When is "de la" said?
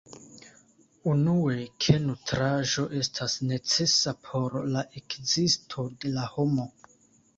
6.01-6.25